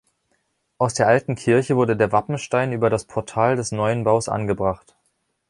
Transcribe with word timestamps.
Aus 0.79 0.95
der 0.95 1.07
alten 1.07 1.35
Kirche 1.35 1.75
wurde 1.75 1.95
der 1.95 2.11
Wappenstein 2.11 2.71
über 2.73 2.89
das 2.89 3.05
Portal 3.05 3.55
des 3.55 3.71
neuen 3.71 4.03
Baus 4.03 4.29
angebracht. 4.29 4.95